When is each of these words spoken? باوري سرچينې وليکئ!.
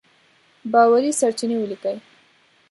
باوري 0.71 1.11
سرچينې 1.19 1.55
وليکئ!. 1.59 1.97